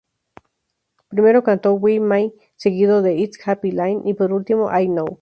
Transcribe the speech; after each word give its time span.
Primero 1.09 1.43
cantó 1.43 1.75
""Why 1.75 1.99
Me"", 1.99 2.33
seguido 2.55 3.03
de 3.03 3.19
""It's 3.19 3.39
happy 3.47 3.69
line"" 3.71 4.01
y 4.03 4.15
por 4.15 4.33
último 4.33 4.71
""I 4.75 4.87
know"". 4.87 5.05